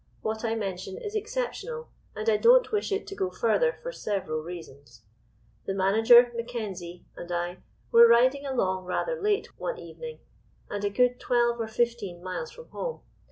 What 0.23 0.43
I 0.43 0.55
mention 0.55 0.97
is 0.97 1.13
exceptional, 1.13 1.89
and 2.15 2.27
I 2.27 2.35
don't 2.35 2.71
wish 2.71 2.91
it 2.91 3.05
to 3.05 3.15
go 3.15 3.29
further 3.29 3.77
for 3.83 3.91
several 3.91 4.41
reasons. 4.41 5.03
"The 5.67 5.75
Manager, 5.75 6.31
Mackenzie, 6.33 7.05
and 7.15 7.31
I 7.31 7.59
were 7.91 8.07
riding 8.07 8.43
along 8.43 8.85
rather 8.85 9.21
late 9.21 9.59
one 9.59 9.77
evening, 9.77 10.17
and 10.71 10.83
a 10.83 10.89
good 10.89 11.19
twelve 11.19 11.61
or 11.61 11.67
fifteen 11.67 12.23
miles 12.23 12.49
from 12.49 12.69
home. 12.69 13.01